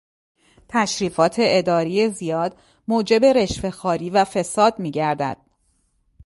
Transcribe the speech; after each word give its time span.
تشریفات 0.69 1.35
اداری 1.39 2.09
زیاد 2.09 2.57
موجب 2.87 3.25
رشوهخواری 3.25 4.09
و 4.09 4.23
فساد 4.23 4.79
میگردد. 4.79 5.37